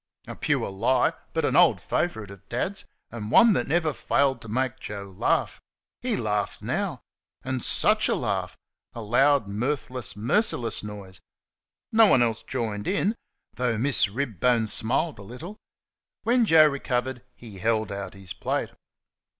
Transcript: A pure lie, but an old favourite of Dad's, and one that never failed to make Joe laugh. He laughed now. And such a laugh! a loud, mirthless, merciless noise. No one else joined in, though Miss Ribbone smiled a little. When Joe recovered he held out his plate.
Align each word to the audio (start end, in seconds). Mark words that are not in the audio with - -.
A 0.25 0.35
pure 0.35 0.67
lie, 0.71 1.13
but 1.31 1.45
an 1.45 1.55
old 1.55 1.79
favourite 1.79 2.31
of 2.31 2.49
Dad's, 2.49 2.87
and 3.11 3.29
one 3.29 3.53
that 3.53 3.67
never 3.67 3.93
failed 3.93 4.41
to 4.41 4.47
make 4.47 4.79
Joe 4.79 5.13
laugh. 5.15 5.61
He 6.01 6.17
laughed 6.17 6.63
now. 6.63 7.01
And 7.43 7.63
such 7.63 8.09
a 8.09 8.15
laugh! 8.15 8.57
a 8.93 9.01
loud, 9.03 9.47
mirthless, 9.47 10.15
merciless 10.15 10.81
noise. 10.81 11.21
No 11.91 12.07
one 12.07 12.23
else 12.23 12.41
joined 12.41 12.87
in, 12.87 13.15
though 13.53 13.77
Miss 13.77 14.07
Ribbone 14.09 14.65
smiled 14.65 15.19
a 15.19 15.21
little. 15.21 15.57
When 16.23 16.45
Joe 16.45 16.67
recovered 16.67 17.21
he 17.35 17.59
held 17.59 17.91
out 17.91 18.15
his 18.15 18.33
plate. 18.33 18.71